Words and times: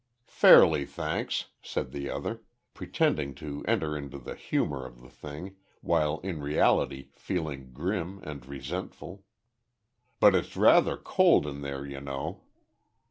"Fairly, 0.25 0.83
thanks," 0.83 1.45
said 1.61 1.91
the 1.91 2.09
other, 2.09 2.41
pretending 2.73 3.35
to 3.35 3.63
enter 3.67 3.95
into 3.95 4.17
the 4.17 4.33
humour 4.33 4.83
of 4.83 4.99
the 4.99 5.11
thing, 5.11 5.57
while 5.81 6.17
in 6.21 6.41
reality 6.41 7.09
feeling 7.13 7.71
grim 7.71 8.19
and 8.23 8.43
resentful. 8.47 9.23
"But 10.19 10.33
it's 10.33 10.57
rather 10.57 10.97
cold 10.97 11.45
in 11.45 11.61
there, 11.61 11.85
you 11.85 12.01
know." 12.01 12.41